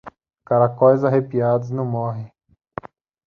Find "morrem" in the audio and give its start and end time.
1.85-2.33